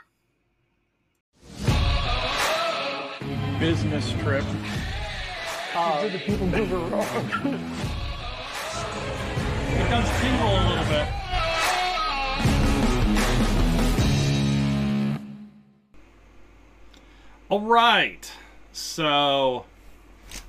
Business 3.60 4.10
trip. 4.22 4.42
Uh, 5.74 6.00
Did 6.00 6.14
the 6.14 6.18
people 6.20 6.46
move 6.46 6.72
around? 6.72 7.60
It 9.68 9.90
does 9.90 10.08
tingle 10.22 10.48
a 10.48 10.64
little 10.70 10.84
bit. 10.86 11.08
All 17.50 17.60
right. 17.60 18.32
So 18.72 19.66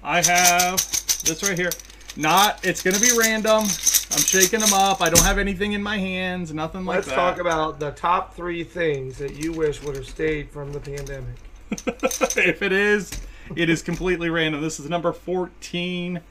I 0.01 0.23
have 0.25 0.77
this 0.77 1.43
right 1.43 1.57
here. 1.59 1.71
Not, 2.15 2.65
it's 2.65 2.81
going 2.81 2.95
to 2.95 3.01
be 3.01 3.11
random. 3.19 3.65
I'm 4.11 4.21
shaking 4.21 4.59
them 4.59 4.73
up. 4.73 5.01
I 5.01 5.09
don't 5.09 5.23
have 5.23 5.37
anything 5.37 5.73
in 5.73 5.83
my 5.83 5.97
hands, 5.97 6.51
nothing 6.51 6.83
like 6.83 7.05
that. 7.05 7.07
Let's 7.07 7.15
talk 7.15 7.39
about 7.39 7.79
the 7.79 7.91
top 7.91 8.35
three 8.35 8.63
things 8.63 9.17
that 9.19 9.35
you 9.35 9.53
wish 9.53 9.83
would 9.83 9.95
have 9.95 10.07
stayed 10.07 10.49
from 10.49 10.73
the 10.73 10.79
pandemic. 10.79 11.35
if 11.71 12.63
it 12.63 12.71
is, 12.71 13.11
it 13.55 13.69
is 13.69 13.83
completely 13.83 14.29
random. 14.29 14.61
This 14.61 14.79
is 14.79 14.89
number 14.89 15.13
14. 15.13 16.21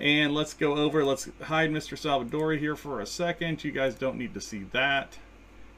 And 0.00 0.34
let's 0.34 0.54
go 0.54 0.76
over, 0.76 1.04
let's 1.04 1.28
hide 1.42 1.70
Mr. 1.70 1.98
Salvadori 1.98 2.58
here 2.58 2.76
for 2.76 3.00
a 3.00 3.06
second. 3.06 3.62
You 3.62 3.72
guys 3.72 3.94
don't 3.94 4.16
need 4.16 4.32
to 4.34 4.40
see 4.40 4.64
that. 4.72 5.18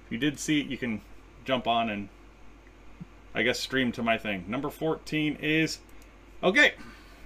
If 0.06 0.12
you 0.12 0.18
did 0.18 0.38
see 0.38 0.60
it, 0.60 0.66
you 0.66 0.78
can 0.78 1.00
jump 1.44 1.66
on 1.66 1.90
and, 1.90 2.08
I 3.34 3.42
guess, 3.42 3.58
stream 3.58 3.90
to 3.92 4.02
my 4.02 4.16
thing. 4.16 4.44
Number 4.46 4.70
14 4.70 5.38
is, 5.42 5.80
okay, 6.42 6.74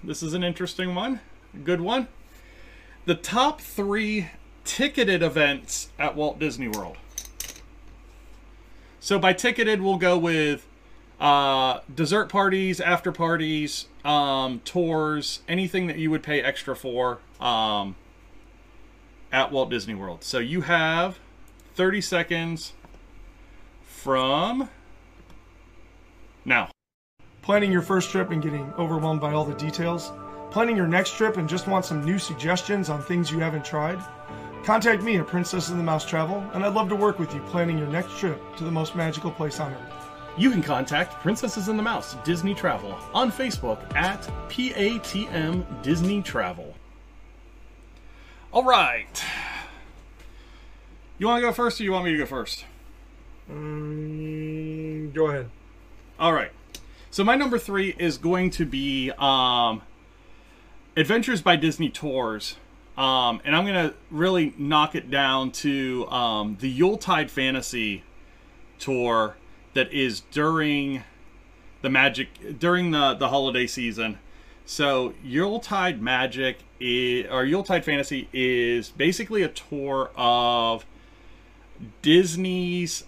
this 0.02 0.22
is 0.22 0.32
an 0.32 0.42
interesting 0.42 0.94
one, 0.94 1.20
good 1.62 1.80
one. 1.80 2.08
The 3.08 3.14
top 3.14 3.62
three 3.62 4.28
ticketed 4.64 5.22
events 5.22 5.88
at 5.98 6.14
Walt 6.14 6.38
Disney 6.38 6.68
World. 6.68 6.98
So 9.00 9.18
by 9.18 9.32
ticketed, 9.32 9.80
we'll 9.80 9.96
go 9.96 10.18
with 10.18 10.66
uh, 11.18 11.80
dessert 11.94 12.28
parties, 12.28 12.82
after 12.82 13.10
parties, 13.10 13.86
um, 14.04 14.60
tours, 14.66 15.40
anything 15.48 15.86
that 15.86 15.96
you 15.96 16.10
would 16.10 16.22
pay 16.22 16.42
extra 16.42 16.76
for 16.76 17.20
um, 17.40 17.96
at 19.32 19.50
Walt 19.50 19.70
Disney 19.70 19.94
World. 19.94 20.22
So 20.22 20.38
you 20.38 20.60
have 20.60 21.18
30 21.76 22.02
seconds 22.02 22.74
from 23.84 24.68
now. 26.44 26.68
Planning 27.40 27.72
your 27.72 27.80
first 27.80 28.10
trip 28.10 28.30
and 28.32 28.42
getting 28.42 28.70
overwhelmed 28.74 29.22
by 29.22 29.32
all 29.32 29.46
the 29.46 29.54
details? 29.54 30.12
Planning 30.50 30.76
your 30.76 30.86
next 30.86 31.14
trip 31.16 31.36
and 31.36 31.46
just 31.46 31.66
want 31.66 31.84
some 31.84 32.02
new 32.02 32.18
suggestions 32.18 32.88
on 32.88 33.02
things 33.02 33.30
you 33.30 33.38
haven't 33.38 33.66
tried? 33.66 34.00
Contact 34.64 35.02
me 35.02 35.18
at 35.18 35.26
Princess 35.26 35.68
and 35.68 35.78
the 35.78 35.84
Mouse 35.84 36.06
Travel, 36.06 36.42
and 36.54 36.64
I'd 36.64 36.72
love 36.72 36.88
to 36.88 36.96
work 36.96 37.18
with 37.18 37.34
you 37.34 37.40
planning 37.42 37.76
your 37.76 37.86
next 37.88 38.18
trip 38.18 38.40
to 38.56 38.64
the 38.64 38.70
most 38.70 38.96
magical 38.96 39.30
place 39.30 39.60
on 39.60 39.72
earth. 39.72 40.10
You 40.38 40.50
can 40.50 40.62
contact 40.62 41.20
Princesses 41.20 41.68
and 41.68 41.78
the 41.78 41.82
Mouse 41.82 42.16
Disney 42.24 42.54
Travel 42.54 42.96
on 43.12 43.30
Facebook 43.30 43.94
at 43.94 44.22
PATM 44.48 45.82
Disney 45.82 46.22
Travel. 46.22 46.74
All 48.50 48.64
right. 48.64 49.22
You 51.18 51.26
want 51.26 51.42
to 51.42 51.46
go 51.46 51.52
first 51.52 51.78
or 51.80 51.84
you 51.84 51.92
want 51.92 52.06
me 52.06 52.12
to 52.12 52.18
go 52.18 52.26
first? 52.26 52.64
Mm, 53.50 55.12
go 55.12 55.26
ahead. 55.26 55.50
All 56.18 56.32
right. 56.32 56.52
So 57.10 57.22
my 57.22 57.36
number 57.36 57.58
three 57.58 57.94
is 57.98 58.16
going 58.16 58.50
to 58.50 58.64
be 58.64 59.12
um, 59.18 59.82
Adventures 60.98 61.40
by 61.40 61.54
Disney 61.54 61.88
Tours. 61.88 62.56
Um, 62.96 63.40
and 63.44 63.54
I'm 63.54 63.64
going 63.64 63.88
to 63.88 63.94
really 64.10 64.52
knock 64.58 64.96
it 64.96 65.08
down 65.08 65.52
to 65.52 66.08
um, 66.10 66.56
the 66.58 66.68
Yuletide 66.68 67.30
Fantasy 67.30 68.02
Tour 68.80 69.36
that 69.74 69.92
is 69.92 70.22
during 70.32 71.04
the 71.82 71.88
magic 71.88 72.58
during 72.58 72.90
the 72.90 73.14
the 73.14 73.28
holiday 73.28 73.68
season. 73.68 74.18
So 74.66 75.14
Yuletide 75.22 76.02
Magic 76.02 76.58
is, 76.80 77.26
or 77.30 77.44
Yuletide 77.44 77.84
Fantasy 77.84 78.28
is 78.32 78.88
basically 78.88 79.44
a 79.44 79.48
tour 79.48 80.10
of 80.16 80.84
Disney's 82.02 83.04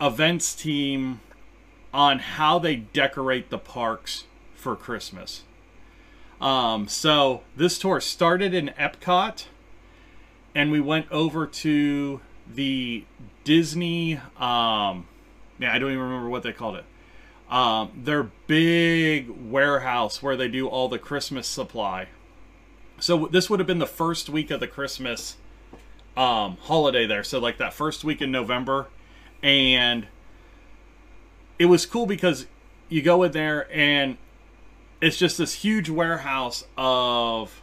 events 0.00 0.54
team 0.54 1.20
on 1.92 2.20
how 2.20 2.60
they 2.60 2.76
decorate 2.76 3.50
the 3.50 3.58
parks 3.58 4.24
for 4.54 4.76
Christmas. 4.76 5.42
Um, 6.40 6.86
so 6.88 7.42
this 7.56 7.78
tour 7.78 8.00
started 8.00 8.54
in 8.54 8.68
Epcot, 8.78 9.46
and 10.54 10.70
we 10.70 10.80
went 10.80 11.10
over 11.10 11.46
to 11.46 12.20
the 12.46 13.04
Disney. 13.44 14.16
Um, 14.36 15.06
yeah, 15.58 15.72
I 15.72 15.78
don't 15.78 15.90
even 15.90 15.98
remember 15.98 16.28
what 16.28 16.42
they 16.42 16.52
called 16.52 16.76
it. 16.76 16.84
Um, 17.50 18.02
their 18.04 18.24
big 18.46 19.30
warehouse 19.30 20.22
where 20.22 20.36
they 20.36 20.48
do 20.48 20.68
all 20.68 20.88
the 20.88 20.98
Christmas 20.98 21.46
supply. 21.46 22.08
So 23.00 23.26
this 23.26 23.48
would 23.48 23.58
have 23.58 23.66
been 23.66 23.78
the 23.78 23.86
first 23.86 24.28
week 24.28 24.50
of 24.50 24.60
the 24.60 24.66
Christmas 24.66 25.36
um, 26.16 26.58
holiday 26.60 27.06
there. 27.06 27.24
So 27.24 27.38
like 27.38 27.58
that 27.58 27.72
first 27.72 28.04
week 28.04 28.20
in 28.20 28.30
November, 28.30 28.88
and 29.42 30.06
it 31.58 31.66
was 31.66 31.86
cool 31.86 32.06
because 32.06 32.46
you 32.88 33.02
go 33.02 33.22
in 33.22 33.32
there 33.32 33.68
and 33.72 34.18
it's 35.00 35.16
just 35.16 35.38
this 35.38 35.54
huge 35.54 35.88
warehouse 35.88 36.64
of 36.76 37.62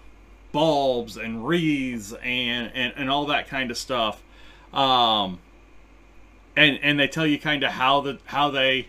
bulbs 0.52 1.18
and 1.18 1.46
wreaths 1.46 2.14
and, 2.24 2.72
and, 2.74 2.94
and 2.96 3.10
all 3.10 3.26
that 3.26 3.48
kind 3.48 3.72
of 3.72 3.78
stuff. 3.78 4.22
Um, 4.74 5.40
and 6.58 6.80
and 6.82 7.00
they 7.00 7.08
tell 7.08 7.28
you 7.28 7.38
kind 7.38 7.64
of 7.64 7.72
how 7.72 8.02
the 8.02 8.20
how 8.26 8.50
they 8.50 8.88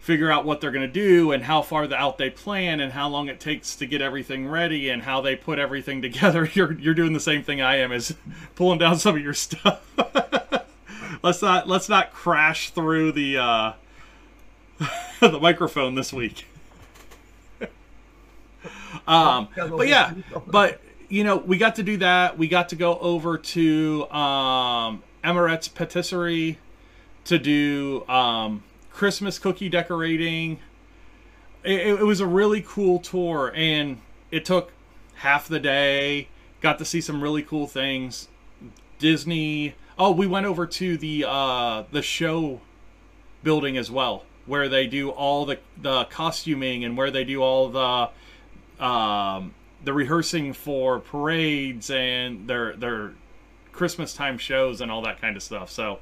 figure 0.00 0.30
out 0.30 0.44
what 0.44 0.60
they're 0.60 0.70
going 0.70 0.86
to 0.86 0.92
do 0.92 1.32
and 1.32 1.44
how 1.44 1.60
far 1.60 1.92
out 1.92 2.16
they 2.16 2.30
plan 2.30 2.80
and 2.80 2.92
how 2.92 3.08
long 3.08 3.28
it 3.28 3.38
takes 3.38 3.76
to 3.76 3.84
get 3.86 4.00
everything 4.00 4.48
ready 4.48 4.88
and 4.88 5.02
how 5.02 5.20
they 5.20 5.36
put 5.36 5.58
everything 5.58 6.00
together. 6.08 6.48
You're 6.54 6.72
you're 6.72 6.94
doing 6.94 7.12
the 7.12 7.20
same 7.20 7.42
thing 7.42 7.60
I 7.60 7.76
am 7.76 7.92
is 7.92 8.14
pulling 8.54 8.78
down 8.78 8.98
some 8.98 9.16
of 9.16 9.22
your 9.22 9.34
stuff. 9.34 9.84
let's 11.22 11.42
not 11.42 11.68
let's 11.68 11.88
not 11.88 12.12
crash 12.12 12.70
through 12.70 13.12
the 13.12 13.38
uh, 13.38 13.72
the 15.20 15.38
microphone 15.40 15.94
this 15.94 16.12
week. 16.12 16.46
Um, 19.08 19.48
but 19.56 19.88
yeah, 19.88 20.12
but 20.46 20.80
you 21.08 21.24
know, 21.24 21.36
we 21.36 21.56
got 21.56 21.76
to 21.76 21.82
do 21.82 21.96
that. 21.96 22.36
We 22.36 22.46
got 22.46 22.68
to 22.68 22.76
go 22.76 22.98
over 22.98 23.38
to 23.38 24.10
um, 24.10 25.02
Amorette's 25.24 25.68
Patisserie 25.68 26.58
to 27.24 27.38
do 27.38 28.06
um, 28.06 28.62
Christmas 28.90 29.38
cookie 29.38 29.70
decorating. 29.70 30.58
It, 31.64 31.86
it, 31.86 32.02
was 32.04 32.20
a 32.20 32.26
really 32.26 32.62
cool 32.66 32.98
tour, 32.98 33.50
and 33.54 34.00
it 34.30 34.44
took 34.44 34.72
half 35.16 35.48
the 35.48 35.58
day. 35.58 36.28
Got 36.60 36.78
to 36.78 36.84
see 36.84 37.00
some 37.00 37.22
really 37.22 37.42
cool 37.42 37.66
things. 37.66 38.28
Disney. 38.98 39.74
Oh, 39.98 40.12
we 40.12 40.26
went 40.26 40.46
over 40.46 40.66
to 40.66 40.98
the 40.98 41.24
uh, 41.26 41.84
the 41.90 42.02
show 42.02 42.60
building 43.42 43.78
as 43.78 43.90
well, 43.90 44.24
where 44.44 44.68
they 44.68 44.86
do 44.86 45.08
all 45.08 45.46
the 45.46 45.58
the 45.80 46.04
costuming 46.04 46.84
and 46.84 46.96
where 46.96 47.10
they 47.10 47.24
do 47.24 47.42
all 47.42 47.68
the 47.68 48.10
um, 48.80 49.54
the 49.84 49.92
rehearsing 49.92 50.52
for 50.52 50.98
parades 51.00 51.90
and 51.90 52.48
their 52.48 52.74
their 52.76 53.12
Christmas 53.72 54.12
time 54.14 54.38
shows 54.38 54.80
and 54.80 54.90
all 54.90 55.02
that 55.02 55.20
kind 55.20 55.36
of 55.36 55.42
stuff. 55.42 55.70
So 55.70 55.98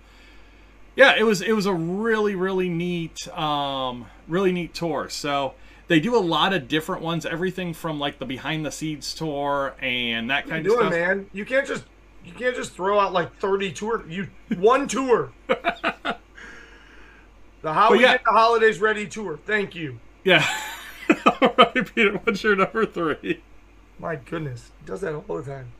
yeah, 0.94 1.14
it 1.18 1.24
was 1.24 1.42
it 1.42 1.52
was 1.52 1.66
a 1.66 1.74
really 1.74 2.34
really 2.34 2.68
neat 2.68 3.28
um, 3.36 4.06
really 4.28 4.52
neat 4.52 4.74
tour. 4.74 5.08
So 5.10 5.54
they 5.88 6.00
do 6.00 6.16
a 6.16 6.18
lot 6.18 6.52
of 6.52 6.68
different 6.68 7.02
ones, 7.02 7.26
everything 7.26 7.72
from 7.74 8.00
like 8.00 8.18
the 8.18 8.26
behind 8.26 8.64
the 8.66 8.72
scenes 8.72 9.14
tour 9.14 9.74
and 9.80 10.30
that 10.30 10.48
kind 10.48 10.60
of 10.66 10.72
you 10.72 10.72
stuff. 10.72 10.90
doing, 10.90 11.00
man? 11.02 11.30
You 11.32 11.44
can't 11.44 11.66
just 11.66 11.84
you 12.24 12.32
can't 12.32 12.56
just 12.56 12.72
throw 12.72 12.98
out 12.98 13.12
like 13.12 13.36
thirty 13.36 13.72
tour. 13.72 14.04
You 14.08 14.28
one 14.56 14.88
tour. 14.88 15.32
the 15.46 16.16
how 17.62 17.90
But 17.90 17.98
we 17.98 18.00
yeah. 18.00 18.12
get 18.12 18.24
the 18.24 18.30
holidays 18.32 18.80
ready 18.80 19.06
tour. 19.06 19.38
Thank 19.44 19.74
you. 19.74 20.00
Yeah. 20.24 20.46
all 21.42 21.54
right, 21.58 21.94
Peter. 21.94 22.12
What's 22.24 22.42
your 22.42 22.56
number 22.56 22.86
three? 22.86 23.42
My 23.98 24.16
goodness, 24.16 24.70
he 24.80 24.86
does 24.86 25.00
that 25.00 25.14
all 25.14 25.36
the 25.36 25.42
time. 25.42 25.72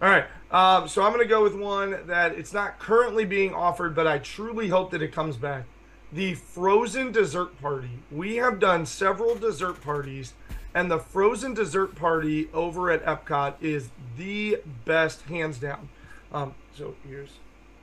All 0.00 0.08
right. 0.08 0.26
Um, 0.50 0.88
so 0.88 1.02
I'm 1.02 1.12
going 1.12 1.24
to 1.24 1.28
go 1.28 1.42
with 1.42 1.54
one 1.54 2.06
that 2.06 2.32
it's 2.32 2.52
not 2.52 2.78
currently 2.78 3.24
being 3.24 3.54
offered, 3.54 3.94
but 3.94 4.06
I 4.06 4.18
truly 4.18 4.68
hope 4.68 4.90
that 4.90 5.02
it 5.02 5.12
comes 5.12 5.36
back. 5.36 5.64
The 6.12 6.34
frozen 6.34 7.10
dessert 7.10 7.60
party. 7.60 7.98
We 8.10 8.36
have 8.36 8.60
done 8.60 8.86
several 8.86 9.34
dessert 9.34 9.80
parties, 9.80 10.34
and 10.74 10.90
the 10.90 10.98
frozen 10.98 11.54
dessert 11.54 11.94
party 11.96 12.48
over 12.52 12.90
at 12.90 13.04
Epcot 13.04 13.54
is 13.60 13.90
the 14.16 14.60
best, 14.84 15.22
hands 15.22 15.58
down. 15.58 15.88
Um, 16.32 16.54
so 16.76 16.94
here's 17.08 17.30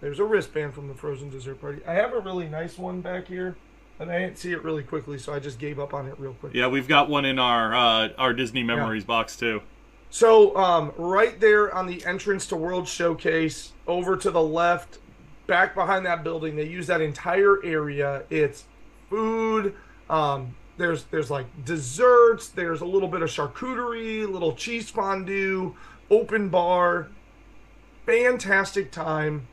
there's 0.02 0.20
a 0.20 0.26
wristband 0.26 0.74
from 0.74 0.88
the 0.88 0.96
frozen 0.96 1.30
dessert 1.30 1.62
party. 1.62 1.82
I 1.88 1.94
have 1.94 2.14
a 2.14 2.20
really 2.20 2.48
nice 2.48 2.78
one 2.78 3.02
back 3.02 3.28
here, 3.28 3.56
and 4.02 4.12
I 4.12 4.20
didn't 4.20 4.38
see 4.38 4.52
it 4.52 4.64
really 4.64 4.84
quickly, 4.84 5.18
so 5.18 5.34
I 5.34 5.40
just 5.40 5.60
gave 5.60 5.80
up 5.80 5.94
on 5.94 6.08
it 6.08 6.16
real 6.18 6.34
quick. 6.34 6.54
Yeah, 6.54 6.68
we've 6.68 6.88
got 6.88 7.10
one 7.10 7.24
in 7.24 7.40
our 7.40 7.76
uh, 7.76 8.10
our 8.18 8.34
Disney 8.34 8.64
Memories 8.64 9.06
box 9.06 9.36
too. 9.36 9.62
So, 10.10 10.58
um, 10.58 10.92
right 10.98 11.40
there 11.40 11.74
on 11.74 11.88
the 11.88 12.04
entrance 12.06 12.46
to 12.48 12.58
World 12.58 12.88
Showcase, 12.88 13.72
over 13.88 14.18
to 14.18 14.30
the 14.30 14.42
left, 14.42 14.98
back 15.48 15.74
behind 15.74 16.06
that 16.06 16.24
building, 16.24 16.58
they 16.58 16.68
use 16.68 16.88
that 16.88 17.00
entire 17.00 17.64
area. 17.64 18.24
It's 18.30 18.66
food. 19.10 19.74
Um, 20.10 20.56
there's 20.78 21.04
there's 21.06 21.30
like 21.30 21.46
desserts. 21.64 22.50
There's 22.50 22.82
a 22.82 22.86
little 22.86 23.08
bit 23.08 23.22
of 23.22 23.30
charcuterie, 23.30 24.30
little 24.30 24.54
cheese 24.54 24.90
fondue, 24.90 25.76
open 26.10 26.50
bar. 26.50 27.08
Fantastic 28.06 28.92
time. 28.92 29.48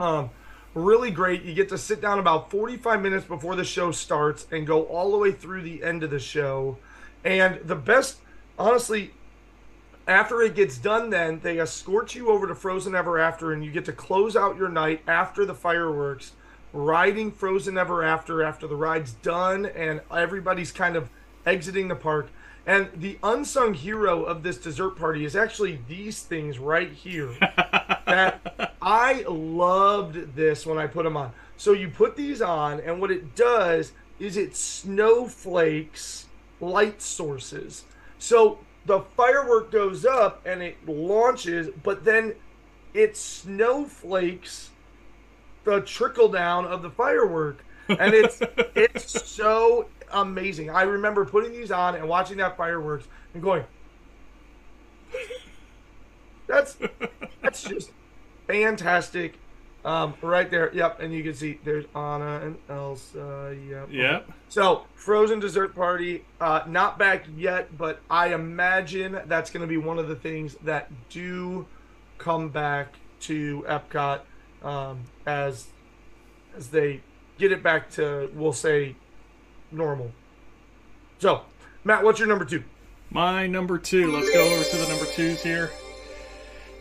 Um, 0.00 0.30
really 0.76 1.10
great. 1.10 1.42
You 1.42 1.54
get 1.54 1.70
to 1.70 1.78
sit 1.78 2.00
down 2.00 2.18
about 2.18 2.50
45 2.50 3.00
minutes 3.00 3.26
before 3.26 3.56
the 3.56 3.64
show 3.64 3.90
starts 3.90 4.46
and 4.52 4.66
go 4.66 4.84
all 4.84 5.10
the 5.10 5.18
way 5.18 5.32
through 5.32 5.62
the 5.62 5.82
end 5.82 6.02
of 6.02 6.10
the 6.10 6.20
show. 6.20 6.76
And 7.24 7.60
the 7.64 7.74
best, 7.74 8.18
honestly, 8.58 9.12
after 10.06 10.42
it 10.42 10.54
gets 10.54 10.76
done, 10.76 11.10
then 11.10 11.40
they 11.42 11.58
escort 11.58 12.14
you 12.14 12.28
over 12.28 12.46
to 12.46 12.54
Frozen 12.54 12.94
Ever 12.94 13.18
After, 13.18 13.52
and 13.52 13.64
you 13.64 13.72
get 13.72 13.86
to 13.86 13.92
close 13.92 14.36
out 14.36 14.56
your 14.56 14.68
night 14.68 15.02
after 15.08 15.44
the 15.44 15.54
fireworks, 15.54 16.32
riding 16.72 17.32
Frozen 17.32 17.78
Ever 17.78 18.04
After 18.04 18.42
after 18.42 18.66
the 18.66 18.76
ride's 18.76 19.12
done, 19.12 19.66
and 19.66 20.02
everybody's 20.14 20.70
kind 20.70 20.94
of 20.94 21.08
exiting 21.46 21.88
the 21.88 21.96
park. 21.96 22.28
And 22.66 22.88
the 22.94 23.18
unsung 23.22 23.74
hero 23.74 24.24
of 24.24 24.42
this 24.42 24.58
dessert 24.58 24.90
party 24.90 25.24
is 25.24 25.34
actually 25.36 25.80
these 25.88 26.22
things 26.22 26.58
right 26.58 26.92
here. 26.92 27.30
that 27.40 28.65
I 28.86 29.24
loved 29.28 30.36
this 30.36 30.64
when 30.64 30.78
I 30.78 30.86
put 30.86 31.02
them 31.02 31.16
on. 31.16 31.32
So 31.56 31.72
you 31.72 31.88
put 31.88 32.14
these 32.14 32.40
on, 32.40 32.78
and 32.78 33.00
what 33.00 33.10
it 33.10 33.34
does 33.34 33.92
is 34.20 34.36
it 34.36 34.54
snowflakes 34.54 36.26
light 36.60 37.02
sources. 37.02 37.84
So 38.20 38.60
the 38.86 39.00
firework 39.00 39.72
goes 39.72 40.06
up 40.06 40.46
and 40.46 40.62
it 40.62 40.76
launches, 40.86 41.68
but 41.82 42.04
then 42.04 42.36
it 42.94 43.16
snowflakes 43.16 44.70
the 45.64 45.80
trickle 45.80 46.28
down 46.28 46.64
of 46.64 46.82
the 46.82 46.90
firework. 46.90 47.64
And 47.88 48.14
it's 48.14 48.40
it's 48.76 49.26
so 49.26 49.88
amazing. 50.12 50.70
I 50.70 50.82
remember 50.82 51.24
putting 51.24 51.50
these 51.50 51.72
on 51.72 51.96
and 51.96 52.08
watching 52.08 52.36
that 52.36 52.56
fireworks 52.56 53.08
and 53.34 53.42
going, 53.42 53.64
that's 56.46 56.78
that's 57.42 57.64
just 57.64 57.90
fantastic. 58.46 59.34
Um, 59.84 60.14
right 60.20 60.50
there, 60.50 60.74
yep, 60.74 60.98
and 61.00 61.14
you 61.14 61.22
can 61.22 61.34
see 61.34 61.60
there's 61.62 61.84
Anna 61.94 62.40
and 62.42 62.56
Elsa. 62.68 63.56
Yep. 63.70 63.88
Yep. 63.92 64.32
So, 64.48 64.84
Frozen 64.96 65.38
Dessert 65.38 65.76
Party, 65.76 66.24
uh, 66.40 66.62
not 66.66 66.98
back 66.98 67.24
yet, 67.36 67.78
but 67.78 68.00
I 68.10 68.34
imagine 68.34 69.20
that's 69.26 69.50
going 69.50 69.60
to 69.60 69.68
be 69.68 69.76
one 69.76 70.00
of 70.00 70.08
the 70.08 70.16
things 70.16 70.56
that 70.64 70.90
do 71.08 71.66
come 72.18 72.48
back 72.48 72.94
to 73.20 73.64
Epcot 73.68 74.22
um, 74.64 75.04
as 75.24 75.68
as 76.56 76.68
they 76.68 77.00
get 77.38 77.52
it 77.52 77.62
back 77.62 77.90
to, 77.90 78.30
we'll 78.34 78.52
say, 78.52 78.96
normal. 79.70 80.10
So, 81.18 81.42
Matt, 81.84 82.02
what's 82.02 82.18
your 82.18 82.28
number 82.28 82.44
two? 82.44 82.64
My 83.10 83.46
number 83.46 83.78
two. 83.78 84.10
Let's 84.10 84.30
go 84.30 84.42
over 84.52 84.64
to 84.64 84.76
the 84.76 84.88
number 84.88 85.06
twos 85.06 85.42
here. 85.42 85.70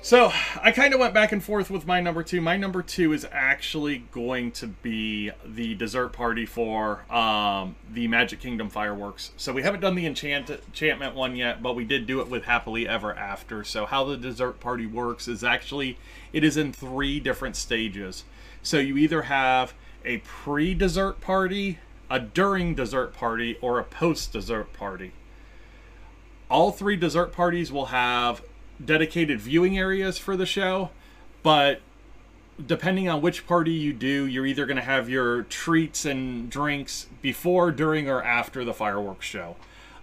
So 0.06 0.32
I 0.62 0.72
kind 0.72 0.94
of 0.94 1.00
went 1.00 1.16
back 1.16 1.32
and 1.32 1.44
forth 1.44 1.72
with 1.72 1.88
my 1.88 2.00
number 2.00 2.22
two. 2.22 2.40
My 2.40 2.58
number 2.58 2.84
two 2.84 3.12
is 3.12 3.26
actually 3.32 4.04
going 4.12 4.52
to 4.52 4.68
be 4.68 5.32
the 5.44 5.74
dessert 5.74 6.10
party 6.10 6.46
for 6.46 7.12
um, 7.12 7.76
the 7.92 8.08
Magic 8.08 8.40
Kingdom 8.40 8.70
fireworks. 8.70 9.32
So 9.36 9.52
we 9.52 9.64
haven't 9.64 9.80
done 9.80 9.96
the 9.96 10.06
enchant- 10.06 10.52
enchantment 10.52 11.16
one 11.16 11.36
yet, 11.36 11.64
but 11.64 11.76
we 11.76 11.86
did 11.86 12.06
do 12.06 12.22
it 12.22 12.30
with 12.30 12.44
Happily 12.44 12.88
Ever 12.88 13.16
After. 13.16 13.64
So 13.64 13.88
how 13.88 14.04
the 14.04 14.16
dessert 14.16 14.60
party 14.60 14.86
works 14.86 15.28
is 15.28 15.44
actually 15.44 15.98
it 16.32 16.44
is 16.44 16.56
in 16.56 16.72
three 16.72 17.20
different 17.20 17.56
stages. 17.56 18.26
So 18.62 18.78
you 18.78 18.98
either 18.98 19.24
have 19.24 19.74
a 20.06 20.20
pre-dessert 20.20 21.20
party, 21.20 21.80
a 22.12 22.20
during 22.20 22.76
dessert 22.76 23.16
party, 23.16 23.58
or 23.60 23.80
a 23.80 23.84
post-dessert 23.84 24.72
party. 24.72 25.14
All 26.48 26.72
three 26.72 26.96
dessert 26.96 27.32
parties 27.32 27.72
will 27.72 27.88
have 27.88 28.44
dedicated 28.84 29.40
viewing 29.40 29.78
areas 29.78 30.18
for 30.18 30.36
the 30.36 30.46
show, 30.46 30.90
but 31.44 31.82
depending 32.64 33.10
on 33.10 33.22
which 33.22 33.46
party 33.48 33.72
you 33.72 33.94
do, 33.94 34.26
you're 34.26 34.46
either 34.46 34.66
going 34.66 34.78
to 34.78 34.84
have 34.84 35.10
your 35.10 35.44
treats 35.44 36.06
and 36.06 36.50
drinks 36.50 37.08
before, 37.22 37.72
during, 37.72 38.10
or 38.10 38.24
after 38.24 38.64
the 38.64 38.74
fireworks 38.74 39.26
show. 39.26 39.56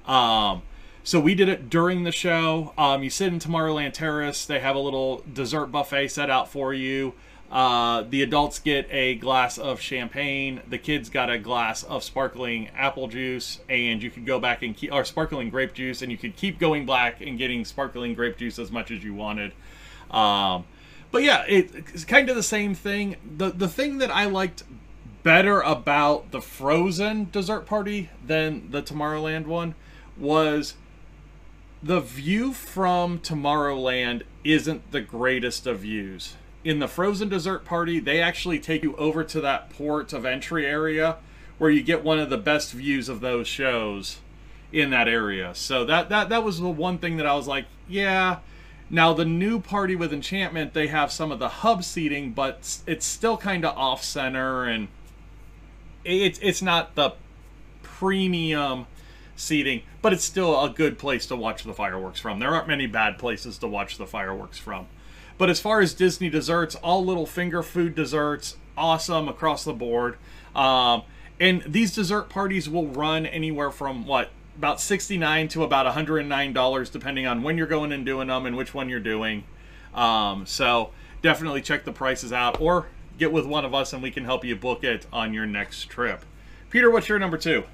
Um, 0.06 0.62
so 1.04 1.18
we 1.18 1.34
did 1.34 1.48
it 1.48 1.70
during 1.70 2.04
the 2.04 2.12
show. 2.12 2.72
Um, 2.76 3.02
you 3.02 3.10
sit 3.10 3.32
in 3.32 3.38
Tomorrowland 3.38 3.92
Terrace. 3.92 4.44
They 4.44 4.60
have 4.60 4.76
a 4.76 4.80
little 4.80 5.24
dessert 5.32 5.66
buffet 5.66 6.08
set 6.08 6.30
out 6.30 6.48
for 6.48 6.72
you. 6.74 7.14
Uh, 7.52 8.02
the 8.08 8.22
adults 8.22 8.58
get 8.58 8.88
a 8.90 9.14
glass 9.16 9.58
of 9.58 9.78
champagne. 9.78 10.62
The 10.66 10.78
kids 10.78 11.10
got 11.10 11.28
a 11.28 11.38
glass 11.38 11.82
of 11.82 12.02
sparkling 12.02 12.70
apple 12.74 13.08
juice, 13.08 13.60
and 13.68 14.02
you 14.02 14.10
could 14.10 14.24
go 14.24 14.40
back 14.40 14.62
and 14.62 14.74
keep 14.74 14.90
or 14.90 15.04
sparkling 15.04 15.50
grape 15.50 15.74
juice, 15.74 16.00
and 16.00 16.10
you 16.10 16.16
could 16.16 16.34
keep 16.34 16.58
going 16.58 16.86
back 16.86 17.20
and 17.20 17.36
getting 17.36 17.66
sparkling 17.66 18.14
grape 18.14 18.38
juice 18.38 18.58
as 18.58 18.72
much 18.72 18.90
as 18.90 19.04
you 19.04 19.12
wanted. 19.12 19.52
Um, 20.10 20.64
but 21.10 21.24
yeah, 21.24 21.44
it, 21.46 21.74
it's 21.74 22.06
kind 22.06 22.30
of 22.30 22.36
the 22.36 22.42
same 22.42 22.74
thing. 22.74 23.16
the 23.36 23.50
The 23.50 23.68
thing 23.68 23.98
that 23.98 24.10
I 24.10 24.24
liked 24.24 24.62
better 25.22 25.60
about 25.60 26.30
the 26.30 26.40
Frozen 26.40 27.28
dessert 27.32 27.66
party 27.66 28.08
than 28.26 28.70
the 28.70 28.80
Tomorrowland 28.82 29.46
one 29.46 29.74
was 30.16 30.74
the 31.82 32.00
view 32.00 32.54
from 32.54 33.18
Tomorrowland 33.18 34.22
isn't 34.42 34.90
the 34.90 35.02
greatest 35.02 35.66
of 35.66 35.80
views 35.80 36.36
in 36.64 36.78
the 36.78 36.88
frozen 36.88 37.28
dessert 37.28 37.64
party, 37.64 37.98
they 37.98 38.20
actually 38.20 38.58
take 38.58 38.82
you 38.82 38.94
over 38.96 39.24
to 39.24 39.40
that 39.40 39.70
port 39.70 40.12
of 40.12 40.24
entry 40.24 40.66
area 40.66 41.16
where 41.58 41.70
you 41.70 41.82
get 41.82 42.04
one 42.04 42.18
of 42.18 42.30
the 42.30 42.38
best 42.38 42.72
views 42.72 43.08
of 43.08 43.20
those 43.20 43.46
shows 43.46 44.18
in 44.72 44.90
that 44.90 45.08
area. 45.08 45.54
So 45.54 45.84
that 45.84 46.08
that 46.08 46.28
that 46.28 46.44
was 46.44 46.60
the 46.60 46.68
one 46.68 46.98
thing 46.98 47.16
that 47.18 47.26
I 47.26 47.34
was 47.34 47.46
like, 47.46 47.66
yeah. 47.88 48.38
Now 48.90 49.12
the 49.14 49.24
new 49.24 49.58
party 49.58 49.96
with 49.96 50.12
Enchantment, 50.12 50.74
they 50.74 50.88
have 50.88 51.10
some 51.10 51.32
of 51.32 51.38
the 51.38 51.48
hub 51.48 51.82
seating, 51.82 52.32
but 52.32 52.78
it's 52.86 53.06
still 53.06 53.36
kind 53.36 53.64
of 53.64 53.76
off 53.76 54.02
center 54.02 54.64
and 54.64 54.88
it's 56.04 56.38
it's 56.42 56.62
not 56.62 56.94
the 56.94 57.12
premium 57.82 58.86
seating, 59.36 59.82
but 60.00 60.12
it's 60.12 60.24
still 60.24 60.62
a 60.62 60.68
good 60.68 60.98
place 60.98 61.26
to 61.26 61.36
watch 61.36 61.64
the 61.64 61.72
fireworks 61.74 62.20
from. 62.20 62.38
There 62.38 62.54
aren't 62.54 62.68
many 62.68 62.86
bad 62.86 63.18
places 63.18 63.58
to 63.58 63.68
watch 63.68 63.98
the 63.98 64.06
fireworks 64.06 64.58
from. 64.58 64.86
But 65.38 65.50
as 65.50 65.60
far 65.60 65.80
as 65.80 65.94
Disney 65.94 66.28
desserts, 66.28 66.74
all 66.76 67.04
little 67.04 67.26
finger 67.26 67.62
food 67.62 67.94
desserts, 67.94 68.56
awesome 68.76 69.28
across 69.28 69.64
the 69.64 69.72
board. 69.72 70.16
Um, 70.54 71.02
and 71.40 71.62
these 71.66 71.94
dessert 71.94 72.28
parties 72.28 72.68
will 72.68 72.86
run 72.86 73.26
anywhere 73.26 73.70
from 73.70 74.06
what 74.06 74.30
about 74.56 74.80
69 74.80 75.48
to 75.48 75.64
about 75.64 75.86
109 75.86 76.52
dollars 76.52 76.90
depending 76.90 77.26
on 77.26 77.42
when 77.42 77.56
you're 77.56 77.66
going 77.66 77.90
and 77.90 78.04
doing 78.04 78.28
them 78.28 78.46
and 78.46 78.56
which 78.56 78.74
one 78.74 78.88
you're 78.88 79.00
doing. 79.00 79.44
Um, 79.94 80.46
so 80.46 80.90
definitely 81.22 81.62
check 81.62 81.84
the 81.84 81.92
prices 81.92 82.32
out 82.32 82.60
or 82.60 82.86
get 83.18 83.32
with 83.32 83.46
one 83.46 83.64
of 83.64 83.74
us 83.74 83.92
and 83.92 84.02
we 84.02 84.10
can 84.10 84.24
help 84.24 84.44
you 84.44 84.54
book 84.56 84.84
it 84.84 85.06
on 85.12 85.32
your 85.32 85.46
next 85.46 85.86
trip. 85.86 86.24
Peter 86.70 86.90
what's 86.90 87.08
your 87.08 87.18
number 87.18 87.38
two 87.38 87.64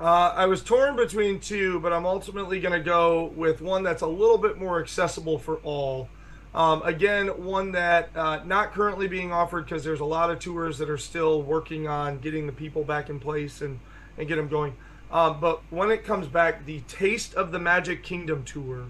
uh, 0.00 0.32
I 0.34 0.46
was 0.46 0.62
torn 0.62 0.96
between 0.96 1.38
two, 1.38 1.78
but 1.80 1.92
I'm 1.92 2.04
ultimately 2.04 2.60
going 2.60 2.72
to 2.72 2.84
go 2.84 3.32
with 3.36 3.60
one 3.60 3.82
that's 3.82 4.02
a 4.02 4.06
little 4.06 4.38
bit 4.38 4.58
more 4.58 4.80
accessible 4.80 5.38
for 5.38 5.56
all. 5.58 6.08
Um, 6.54 6.82
again, 6.82 7.28
one 7.44 7.72
that 7.72 8.10
uh, 8.14 8.40
not 8.44 8.72
currently 8.72 9.08
being 9.08 9.32
offered 9.32 9.64
because 9.64 9.82
there's 9.82 10.00
a 10.00 10.04
lot 10.04 10.30
of 10.30 10.38
tours 10.38 10.78
that 10.78 10.88
are 10.90 10.98
still 10.98 11.42
working 11.42 11.88
on 11.88 12.18
getting 12.18 12.46
the 12.46 12.52
people 12.52 12.84
back 12.84 13.08
in 13.08 13.18
place 13.18 13.60
and, 13.60 13.80
and 14.18 14.28
get 14.28 14.36
them 14.36 14.48
going. 14.48 14.74
Um, 15.10 15.40
but 15.40 15.62
when 15.70 15.90
it 15.90 16.04
comes 16.04 16.26
back, 16.26 16.64
the 16.64 16.80
Taste 16.88 17.34
of 17.34 17.52
the 17.52 17.58
Magic 17.58 18.02
Kingdom 18.02 18.44
tour, 18.44 18.86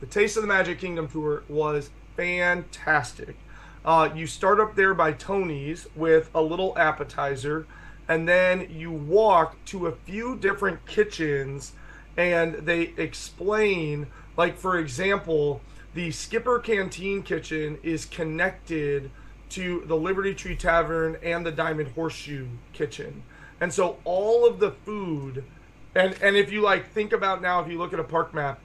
the 0.00 0.06
Taste 0.06 0.36
of 0.36 0.42
the 0.42 0.48
Magic 0.48 0.78
Kingdom 0.78 1.08
tour 1.08 1.42
was 1.48 1.90
fantastic. 2.16 3.36
Uh, 3.84 4.10
you 4.14 4.26
start 4.26 4.60
up 4.60 4.74
there 4.74 4.94
by 4.94 5.12
Tony's 5.12 5.86
with 5.96 6.30
a 6.34 6.42
little 6.42 6.76
appetizer 6.78 7.66
and 8.08 8.28
then 8.28 8.68
you 8.70 8.90
walk 8.90 9.56
to 9.66 9.86
a 9.86 9.92
few 9.92 10.36
different 10.36 10.84
kitchens 10.86 11.72
and 12.16 12.54
they 12.54 12.92
explain 12.96 14.06
like 14.36 14.58
for 14.58 14.78
example 14.78 15.60
the 15.94 16.10
Skipper 16.10 16.58
Canteen 16.58 17.22
Kitchen 17.22 17.78
is 17.82 18.06
connected 18.06 19.10
to 19.50 19.84
the 19.86 19.96
Liberty 19.96 20.34
Tree 20.34 20.56
Tavern 20.56 21.18
and 21.22 21.44
the 21.44 21.52
Diamond 21.52 21.90
Horseshoe 21.90 22.46
Kitchen. 22.72 23.22
And 23.60 23.70
so 23.70 23.98
all 24.04 24.46
of 24.46 24.58
the 24.58 24.70
food 24.70 25.44
and 25.94 26.16
and 26.22 26.36
if 26.36 26.50
you 26.50 26.62
like 26.62 26.90
think 26.92 27.12
about 27.12 27.42
now 27.42 27.60
if 27.60 27.70
you 27.70 27.78
look 27.78 27.92
at 27.92 28.00
a 28.00 28.04
park 28.04 28.32
map, 28.32 28.60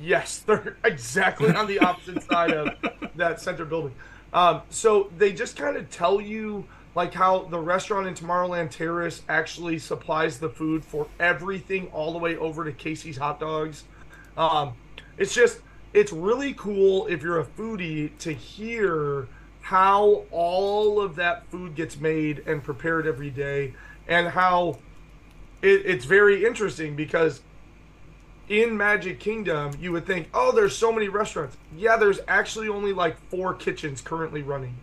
yes, 0.00 0.38
they're 0.46 0.76
exactly 0.84 1.54
on 1.54 1.66
the 1.66 1.78
opposite 1.78 2.22
side 2.24 2.52
of 2.52 2.70
that 3.16 3.40
center 3.40 3.64
building. 3.64 3.94
Um, 4.32 4.62
so 4.68 5.10
they 5.16 5.32
just 5.32 5.56
kind 5.56 5.76
of 5.76 5.88
tell 5.88 6.20
you 6.20 6.66
like 6.96 7.12
how 7.12 7.40
the 7.44 7.58
restaurant 7.58 8.06
in 8.06 8.14
Tomorrowland 8.14 8.70
Terrace 8.70 9.22
actually 9.28 9.78
supplies 9.78 10.38
the 10.38 10.48
food 10.48 10.82
for 10.82 11.06
everything 11.20 11.88
all 11.92 12.10
the 12.12 12.18
way 12.18 12.36
over 12.38 12.64
to 12.64 12.72
Casey's 12.72 13.18
hot 13.18 13.38
dogs. 13.38 13.84
Um, 14.36 14.72
it's 15.18 15.34
just 15.34 15.60
it's 15.92 16.10
really 16.10 16.54
cool 16.54 17.06
if 17.06 17.22
you're 17.22 17.38
a 17.38 17.44
foodie 17.44 18.16
to 18.20 18.32
hear 18.32 19.28
how 19.60 20.24
all 20.30 21.00
of 21.00 21.16
that 21.16 21.46
food 21.50 21.74
gets 21.74 22.00
made 22.00 22.42
and 22.46 22.64
prepared 22.64 23.06
every 23.06 23.30
day 23.30 23.74
and 24.08 24.28
how 24.28 24.78
it, 25.60 25.82
it's 25.84 26.06
very 26.06 26.46
interesting 26.46 26.96
because 26.96 27.42
in 28.48 28.76
Magic 28.76 29.20
Kingdom, 29.20 29.72
you 29.80 29.92
would 29.92 30.06
think, 30.06 30.28
oh, 30.32 30.52
there's 30.52 30.74
so 30.74 30.92
many 30.92 31.08
restaurants. 31.08 31.56
Yeah, 31.76 31.96
there's 31.96 32.20
actually 32.26 32.68
only 32.68 32.92
like 32.94 33.18
four 33.28 33.52
kitchens 33.52 34.00
currently 34.00 34.42
running 34.42 34.76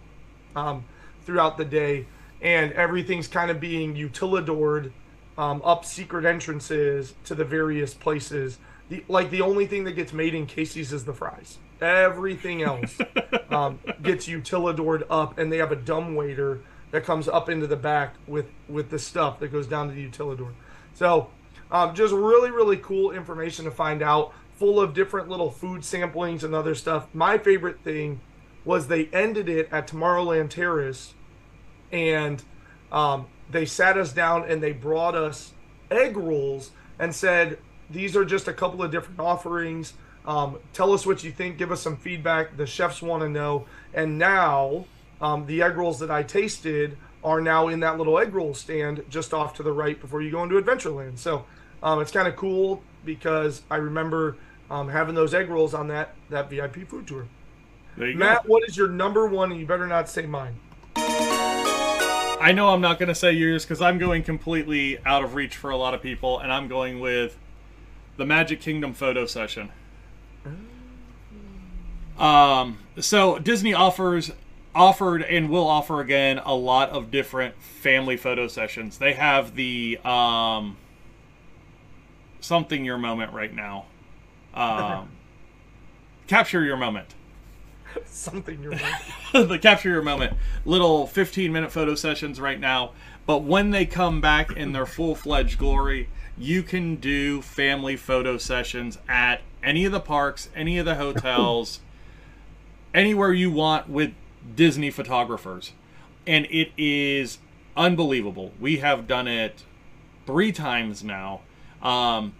um, 0.56 0.84
throughout 1.26 1.58
the 1.58 1.66
day, 1.66 2.06
and 2.42 2.72
everything's 2.74 3.28
kind 3.28 3.50
of 3.50 3.60
being 3.60 3.96
utilidored 3.96 4.92
um, 5.38 5.62
up 5.64 5.86
secret 5.86 6.26
entrances 6.26 7.14
to 7.26 7.36
the 7.36 7.46
various 7.46 7.94
places. 7.94 8.60
The, 8.90 9.04
like 9.08 9.30
the 9.30 9.42
only 9.42 9.66
thing 9.66 9.86
that 9.86 9.94
gets 9.94 10.14
made 10.14 10.36
in 10.36 10.46
Casey's 10.46 10.94
is 10.94 11.06
the 11.06 11.14
fries. 11.14 11.58
Everything 11.82 12.62
else 12.62 12.98
um, 13.50 13.80
gets 14.02 14.28
utilidored 14.28 15.04
up, 15.10 15.38
and 15.38 15.52
they 15.52 15.58
have 15.58 15.72
a 15.72 15.78
dumb 15.78 16.16
waiter 16.16 16.62
that 16.92 17.04
comes 17.04 17.28
up 17.28 17.50
into 17.50 17.66
the 17.66 17.76
back 17.76 18.16
with 18.28 18.46
with 18.70 18.90
the 18.90 19.00
stuff 19.00 19.40
that 19.40 19.52
goes 19.52 19.68
down 19.68 19.88
to 19.90 19.96
the 19.96 20.08
utilidor. 20.08 20.54
So 20.94 21.30
um, 21.72 21.96
just 21.96 22.14
really, 22.14 22.52
really 22.52 22.78
cool 22.78 23.12
information 23.12 23.66
to 23.66 23.72
find 23.72 24.04
out, 24.04 24.34
full 24.58 24.80
of 24.80 24.94
different 24.94 25.28
little 25.28 25.50
food 25.50 25.82
samplings 25.82 26.44
and 26.44 26.54
other 26.54 26.76
stuff. 26.76 27.08
My 27.14 27.38
favorite 27.40 27.80
thing 27.84 28.22
was 28.66 28.88
they 28.88 29.06
ended 29.08 29.50
it 29.50 29.70
at 29.72 29.88
Tomorrowland 29.88 30.50
Terrace, 30.50 31.14
and 31.92 32.44
um, 32.92 33.28
they 33.50 33.66
sat 33.66 33.98
us 33.98 34.14
down 34.14 34.50
and 34.50 34.62
they 34.62 34.72
brought 34.72 35.16
us 35.16 35.54
egg 35.92 36.18
rolls 36.18 36.72
and 37.00 37.14
said, 37.14 37.58
These 37.90 38.16
are 38.16 38.26
just 38.26 38.48
a 38.48 38.54
couple 38.54 38.82
of 38.84 38.92
different 38.92 39.20
offerings. 39.20 39.94
Um, 40.26 40.60
tell 40.72 40.94
us 40.94 41.06
what 41.06 41.24
you 41.24 41.32
think. 41.32 41.58
Give 41.58 41.72
us 41.72 41.82
some 41.82 41.98
feedback. 41.98 42.56
The 42.56 42.66
chefs 42.66 43.02
want 43.02 43.24
to 43.24 43.30
know. 43.30 43.66
And 43.94 44.18
now, 44.18 44.86
um, 45.22 45.46
the 45.46 45.62
egg 45.62 45.76
rolls 45.76 46.00
that 46.00 46.10
I 46.10 46.24
tasted 46.24 46.98
are 47.24 47.42
now 47.42 47.68
in 47.68 47.80
that 47.82 47.98
little 47.98 48.20
egg 48.20 48.34
roll 48.34 48.54
stand 48.54 49.04
just 49.10 49.34
off 49.34 49.54
to 49.56 49.64
the 49.64 49.72
right 49.72 50.00
before 50.00 50.22
you 50.22 50.32
go 50.32 50.44
into 50.44 50.62
Adventureland. 50.62 51.18
So 51.18 51.46
um, 51.82 52.02
it's 52.02 52.12
kind 52.12 52.28
of 52.28 52.36
cool 52.36 52.82
because 53.06 53.62
I 53.70 53.78
remember 53.78 54.38
um, 54.70 54.90
having 54.90 55.16
those 55.16 55.34
egg 55.34 55.50
rolls 55.50 55.74
on 55.74 55.88
that 55.90 56.16
that 56.30 56.50
VIP 56.50 56.88
food 56.88 57.08
tour. 57.08 57.28
Matt, 57.96 58.44
go. 58.44 58.50
what 58.50 58.68
is 58.68 58.76
your 58.76 58.88
number 58.88 59.26
one? 59.28 59.52
And 59.52 59.60
you 59.60 59.66
better 59.66 59.88
not 59.88 60.10
say 60.10 60.26
mine. 60.26 60.60
I 60.96 62.52
know 62.52 62.70
I'm 62.70 62.82
not 62.82 63.00
going 63.00 63.08
to 63.08 63.16
say 63.16 63.32
yours 63.32 63.64
because 63.64 63.82
I'm 63.82 63.98
going 63.98 64.24
completely 64.24 65.00
out 65.06 65.24
of 65.24 65.34
reach 65.34 65.56
for 65.56 65.70
a 65.70 65.78
lot 65.78 65.94
of 65.94 66.02
people, 66.02 66.40
and 66.40 66.52
I'm 66.52 66.68
going 66.68 67.00
with 67.00 67.38
the 68.18 68.26
Magic 68.26 68.60
Kingdom 68.60 68.94
photo 68.94 69.26
session. 69.26 69.70
Um, 72.18 72.80
so 73.00 73.40
Disney 73.40 73.74
offers 73.74 74.32
offered 74.76 75.22
and 75.22 75.50
will 75.50 75.68
offer 75.68 76.02
again 76.02 76.40
a 76.44 76.56
lot 76.56 76.90
of 76.90 77.12
different 77.12 77.56
family 77.62 78.18
photo 78.18 78.48
sessions. 78.48 78.98
They 78.98 79.14
have 79.14 79.56
the 79.56 80.00
um, 80.04 80.78
something 82.40 82.84
your 82.84 82.98
moment 82.98 83.34
right 83.34 83.54
now. 83.54 83.86
Um, 84.54 85.10
capture 86.28 86.64
your 86.64 86.78
moment. 86.78 87.16
something 88.06 88.62
your 88.62 88.72
moment. 88.72 89.04
the 89.50 89.60
capture 89.60 89.90
your 89.90 90.02
moment. 90.02 90.38
Little 90.66 91.08
15 91.08 91.52
minute 91.52 91.72
photo 91.72 91.96
sessions 91.96 92.40
right 92.40 92.60
now. 92.60 92.92
But 93.26 93.44
when 93.44 93.72
they 93.72 93.86
come 93.86 94.22
back 94.22 94.52
in 94.56 94.74
their 94.74 94.86
full 94.86 95.16
fledged 95.16 95.58
glory, 95.58 96.10
you 96.38 96.64
can 96.64 96.98
do 96.98 97.42
family 97.42 97.96
photo 97.96 98.38
sessions 98.38 98.98
at 99.08 99.42
any 99.62 99.86
of 99.86 99.92
the 99.92 100.00
parks, 100.00 100.50
any 100.56 100.78
of 100.78 100.86
the 100.86 100.96
hotels, 100.96 101.80
anywhere 102.94 103.32
you 103.32 103.50
want 103.50 103.90
with 103.90 104.14
Disney 104.56 104.92
photographers. 104.92 105.72
And 106.28 106.46
it 106.50 106.72
is 106.78 107.40
unbelievable. 107.78 108.52
We 108.60 108.78
have 108.78 109.08
done 109.08 109.28
it 109.28 109.64
three 110.26 110.52
times 110.52 111.04
now 111.04 111.42
um, 111.82 112.34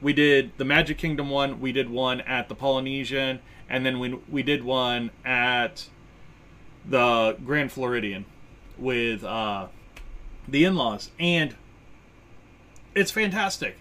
we 0.00 0.12
did 0.12 0.52
the 0.58 0.64
Magic 0.64 0.98
Kingdom 0.98 1.30
one. 1.30 1.60
We 1.60 1.72
did 1.72 1.90
one 1.90 2.20
at 2.22 2.48
the 2.48 2.54
Polynesian, 2.54 3.40
and 3.68 3.84
then 3.84 3.98
we 3.98 4.18
we 4.28 4.42
did 4.42 4.64
one 4.64 5.10
at 5.24 5.88
the 6.84 7.36
Grand 7.44 7.72
Floridian 7.72 8.24
with 8.76 9.24
uh, 9.24 9.68
the 10.46 10.64
in-laws, 10.64 11.10
and 11.18 11.56
it's 12.94 13.10
fantastic. 13.10 13.76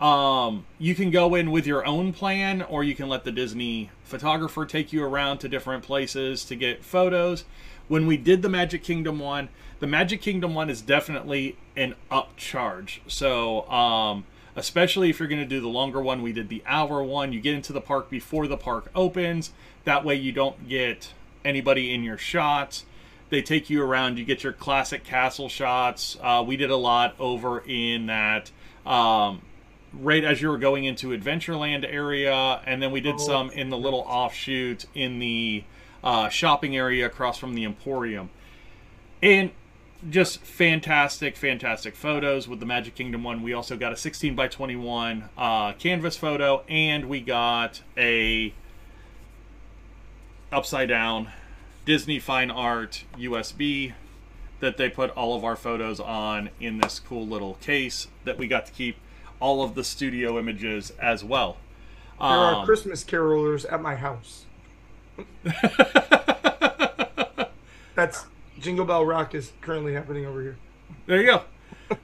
Um, 0.00 0.64
you 0.78 0.94
can 0.94 1.10
go 1.10 1.34
in 1.34 1.50
with 1.50 1.66
your 1.66 1.84
own 1.84 2.12
plan, 2.12 2.62
or 2.62 2.84
you 2.84 2.94
can 2.94 3.08
let 3.08 3.24
the 3.24 3.32
Disney 3.32 3.90
photographer 4.04 4.64
take 4.64 4.92
you 4.92 5.02
around 5.02 5.38
to 5.38 5.48
different 5.48 5.82
places 5.82 6.44
to 6.44 6.54
get 6.54 6.84
photos. 6.84 7.44
When 7.88 8.06
we 8.06 8.16
did 8.16 8.42
the 8.42 8.48
Magic 8.48 8.84
Kingdom 8.84 9.18
one, 9.18 9.48
the 9.80 9.86
Magic 9.86 10.20
Kingdom 10.20 10.54
one 10.54 10.70
is 10.70 10.82
definitely 10.82 11.56
an 11.76 11.94
upcharge. 12.10 13.00
So, 13.08 13.68
um, 13.70 14.24
especially 14.58 15.10
if 15.10 15.18
you're 15.18 15.28
going 15.28 15.40
to 15.40 15.46
do 15.46 15.60
the 15.60 15.68
longer 15.68 16.00
one. 16.00 16.22
We 16.22 16.32
did 16.32 16.48
the 16.48 16.62
hour 16.66 17.02
one. 17.02 17.32
You 17.32 17.40
get 17.40 17.54
into 17.54 17.72
the 17.72 17.80
park 17.80 18.10
before 18.10 18.46
the 18.46 18.56
park 18.56 18.90
opens. 18.94 19.52
That 19.84 20.04
way 20.04 20.14
you 20.16 20.32
don't 20.32 20.68
get 20.68 21.12
anybody 21.44 21.92
in 21.94 22.02
your 22.02 22.18
shots. 22.18 22.84
They 23.30 23.42
take 23.42 23.68
you 23.68 23.82
around. 23.82 24.18
You 24.18 24.24
get 24.24 24.42
your 24.42 24.52
classic 24.52 25.04
castle 25.04 25.48
shots. 25.48 26.16
Uh, 26.22 26.42
we 26.46 26.56
did 26.56 26.70
a 26.70 26.76
lot 26.76 27.14
over 27.18 27.60
in 27.60 28.06
that 28.06 28.50
um, 28.86 29.42
right 29.92 30.24
as 30.24 30.40
you 30.40 30.48
were 30.48 30.58
going 30.58 30.84
into 30.84 31.08
Adventureland 31.08 31.84
area, 31.90 32.60
and 32.64 32.82
then 32.82 32.90
we 32.90 33.00
did 33.00 33.16
oh, 33.16 33.18
some 33.18 33.50
in 33.50 33.70
the 33.70 33.78
little 33.78 34.00
offshoot 34.00 34.86
in 34.94 35.18
the 35.18 35.64
uh, 36.02 36.28
shopping 36.28 36.76
area 36.76 37.06
across 37.06 37.38
from 37.38 37.54
the 37.54 37.64
Emporium. 37.64 38.30
And 39.22 39.50
just 40.10 40.40
fantastic, 40.40 41.36
fantastic 41.36 41.96
photos 41.96 42.46
with 42.48 42.60
the 42.60 42.66
Magic 42.66 42.94
Kingdom 42.94 43.24
one. 43.24 43.42
We 43.42 43.52
also 43.52 43.76
got 43.76 43.92
a 43.92 43.96
16 43.96 44.34
by 44.34 44.48
21 44.48 45.28
uh, 45.36 45.72
canvas 45.72 46.16
photo, 46.16 46.62
and 46.68 47.08
we 47.08 47.20
got 47.20 47.82
a 47.96 48.54
upside 50.52 50.88
down 50.88 51.32
Disney 51.84 52.18
Fine 52.18 52.50
Art 52.50 53.04
USB 53.16 53.92
that 54.60 54.76
they 54.76 54.88
put 54.88 55.10
all 55.10 55.36
of 55.36 55.44
our 55.44 55.56
photos 55.56 56.00
on 56.00 56.50
in 56.60 56.78
this 56.78 57.00
cool 57.00 57.26
little 57.26 57.54
case 57.54 58.08
that 58.24 58.38
we 58.38 58.48
got 58.48 58.66
to 58.66 58.72
keep 58.72 58.96
all 59.40 59.62
of 59.62 59.74
the 59.74 59.84
studio 59.84 60.38
images 60.38 60.92
as 61.00 61.22
well. 61.22 61.58
There 62.18 62.28
um, 62.28 62.54
are 62.56 62.64
Christmas 62.64 63.04
carolers 63.04 63.70
at 63.70 63.80
my 63.80 63.94
house. 63.94 64.44
That's 67.94 68.26
Jingle 68.60 68.84
Bell 68.84 69.04
Rock 69.04 69.34
is 69.34 69.52
currently 69.60 69.94
happening 69.94 70.26
over 70.26 70.42
here. 70.42 70.56
There 71.06 71.20
you 71.20 71.26
go. 71.26 71.42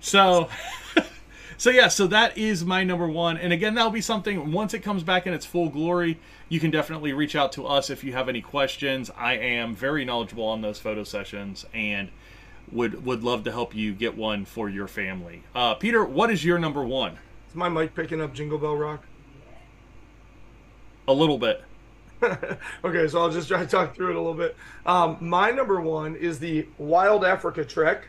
So, 0.01 0.49
so 1.57 1.71
yeah, 1.71 1.89
so 1.89 2.07
that 2.07 2.39
is 2.39 2.65
my 2.65 2.85
number 2.85 3.07
one. 3.09 3.37
And 3.37 3.53
again, 3.53 3.75
that'll 3.75 3.91
be 3.91 4.01
something 4.01 4.53
once 4.53 4.75
it 4.75 4.81
comes 4.81 5.03
back 5.03 5.27
in 5.27 5.35
its 5.35 5.47
full 5.47 5.69
glory. 5.69 6.19
You 6.49 6.61
can 6.61 6.71
definitely 6.71 7.13
reach 7.13 7.35
out 7.37 7.53
to 7.53 7.67
us 7.67 7.91
if 7.91 8.05
you 8.05 8.13
have 8.13 8.29
any 8.29 8.41
questions. 8.41 9.11
I 9.17 9.35
am 9.35 9.75
very 9.75 10.05
knowledgeable 10.05 10.47
on 10.47 10.61
those 10.61 10.79
photo 10.79 11.05
sessions 11.05 11.67
and 11.75 12.11
would 12.73 13.05
would 13.05 13.23
love 13.23 13.45
to 13.45 13.53
help 13.53 13.75
you 13.75 13.93
get 13.93 14.17
one 14.17 14.45
for 14.45 14.69
your 14.69 14.89
family. 14.89 15.43
Uh, 15.55 15.75
Peter, 15.75 16.05
what 16.05 16.31
is 16.31 16.45
your 16.45 16.59
number 16.59 16.83
one? 16.83 17.19
Is 17.49 17.55
my 17.55 17.69
mic 17.69 17.95
picking 17.95 18.21
up 18.21 18.33
Jingle 18.35 18.59
Bell 18.59 18.77
Rock? 18.77 19.05
A 21.07 21.13
little 21.13 21.39
bit. 21.39 21.63
okay, 22.85 23.09
so 23.09 23.21
I'll 23.21 23.31
just 23.31 23.49
try 23.49 23.61
to 23.61 23.67
talk 23.67 23.95
through 23.95 24.11
it 24.11 24.17
a 24.17 24.19
little 24.19 24.35
bit. 24.35 24.57
Um, 24.87 25.17
my 25.21 25.51
number 25.51 25.81
one 25.81 26.17
is 26.17 26.39
the 26.39 26.67
Wild 26.79 27.25
Africa 27.25 27.65
Trek 27.65 28.09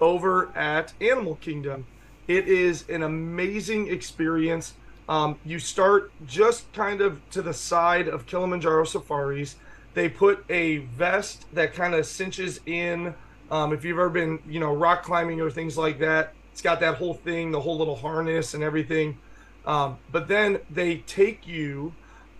over 0.00 0.56
at 0.56 0.92
Animal 1.00 1.36
Kingdom. 1.36 1.86
It 2.28 2.48
is 2.48 2.88
an 2.88 3.02
amazing 3.02 3.88
experience. 3.88 4.74
Um, 5.08 5.38
you 5.44 5.58
start 5.58 6.12
just 6.26 6.72
kind 6.72 7.00
of 7.00 7.20
to 7.30 7.42
the 7.42 7.52
side 7.52 8.08
of 8.08 8.26
Kilimanjaro 8.26 8.84
Safaris. 8.84 9.56
They 9.94 10.08
put 10.08 10.44
a 10.48 10.78
vest 10.78 11.46
that 11.52 11.74
kind 11.74 11.94
of 11.94 12.06
cinches 12.06 12.60
in. 12.66 13.14
Um, 13.50 13.72
if 13.72 13.84
you've 13.84 13.98
ever 13.98 14.08
been, 14.08 14.38
you 14.48 14.60
know, 14.60 14.72
rock 14.72 15.02
climbing 15.02 15.40
or 15.40 15.50
things 15.50 15.76
like 15.76 15.98
that, 15.98 16.34
it's 16.52 16.62
got 16.62 16.80
that 16.80 16.94
whole 16.94 17.14
thing, 17.14 17.50
the 17.50 17.60
whole 17.60 17.76
little 17.76 17.96
harness 17.96 18.54
and 18.54 18.62
everything. 18.62 19.18
Um, 19.66 19.98
but 20.12 20.28
then 20.28 20.60
they 20.70 20.98
take 20.98 21.46
you 21.46 21.92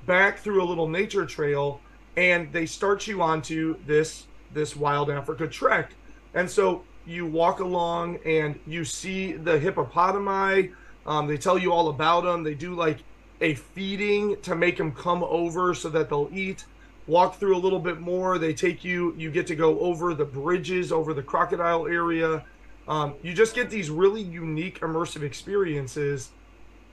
back 0.07 0.39
through 0.39 0.63
a 0.63 0.67
little 0.67 0.89
nature 0.89 1.27
trail, 1.27 1.81
and 2.17 2.53
they 2.53 2.67
start 2.67 3.07
you 3.07 3.23
onto 3.23 3.77
this 3.87 4.27
this 4.53 4.75
wild 4.75 5.11
Africa 5.11 5.47
trek. 5.47 5.93
And 6.35 6.51
so 6.51 6.83
you 7.07 7.27
walk 7.27 7.61
along 7.61 8.19
and 8.25 8.59
you 8.67 8.85
see 8.85 9.33
the 9.33 9.59
hippopotami. 9.59 10.73
Um, 11.07 11.27
they 11.27 11.37
tell 11.37 11.59
you 11.59 11.73
all 11.73 11.89
about 11.89 12.25
them. 12.25 12.43
They 12.43 12.55
do 12.55 12.75
like 12.75 12.99
a 13.41 13.55
feeding 13.55 14.41
to 14.43 14.55
make 14.55 14.77
them 14.77 14.93
come 14.93 15.25
over 15.25 15.75
so 15.75 15.89
that 15.91 16.09
they'll 16.09 16.31
eat. 16.33 16.65
Walk 17.07 17.37
through 17.37 17.57
a 17.57 17.59
little 17.59 17.79
bit 17.79 18.01
more. 18.01 18.39
They 18.39 18.53
take 18.53 18.85
you. 18.85 19.15
You 19.17 19.31
get 19.31 19.47
to 19.49 19.57
go 19.57 19.81
over 19.81 20.15
the 20.15 20.25
bridges, 20.25 20.93
over 20.93 21.15
the 21.15 21.23
crocodile 21.23 21.87
area. 21.87 22.45
Um, 22.87 23.15
you 23.23 23.33
just 23.33 23.55
get 23.55 23.71
these 23.71 23.89
really 23.91 24.23
unique 24.23 24.81
immersive 24.81 25.23
experiences, 25.23 26.31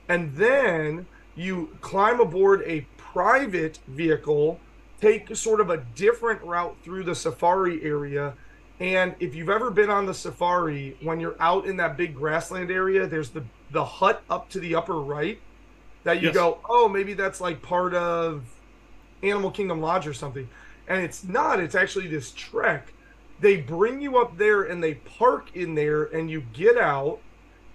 and 0.08 0.34
then 0.34 1.06
you 1.34 1.76
climb 1.80 2.20
aboard 2.20 2.62
a 2.66 2.86
private 3.12 3.78
vehicle, 3.88 4.60
take 5.00 5.34
sort 5.36 5.60
of 5.60 5.70
a 5.70 5.78
different 5.94 6.42
route 6.42 6.76
through 6.82 7.04
the 7.04 7.14
safari 7.14 7.82
area. 7.82 8.34
And 8.80 9.14
if 9.18 9.34
you've 9.34 9.48
ever 9.48 9.70
been 9.70 9.90
on 9.90 10.06
the 10.06 10.14
safari, 10.14 10.96
when 11.02 11.18
you're 11.20 11.36
out 11.40 11.66
in 11.66 11.76
that 11.78 11.96
big 11.96 12.14
grassland 12.14 12.70
area, 12.70 13.06
there's 13.06 13.30
the 13.30 13.44
the 13.70 13.84
hut 13.84 14.22
up 14.30 14.48
to 14.50 14.60
the 14.60 14.74
upper 14.74 14.98
right 15.00 15.38
that 16.04 16.22
you 16.22 16.28
Yes. 16.28 16.34
go, 16.34 16.58
oh, 16.68 16.88
maybe 16.88 17.12
that's 17.12 17.40
like 17.40 17.60
part 17.60 17.92
of 17.94 18.44
Animal 19.22 19.50
Kingdom 19.50 19.80
Lodge 19.82 20.06
or 20.06 20.14
something. 20.14 20.48
And 20.86 21.02
it's 21.02 21.22
not, 21.24 21.60
it's 21.60 21.74
actually 21.74 22.06
this 22.08 22.32
trek. 22.32 22.94
They 23.40 23.58
bring 23.58 24.00
you 24.00 24.16
up 24.16 24.38
there 24.38 24.62
and 24.62 24.82
they 24.82 24.94
park 24.94 25.54
in 25.54 25.74
there, 25.74 26.04
and 26.04 26.30
you 26.30 26.44
get 26.54 26.78
out 26.78 27.20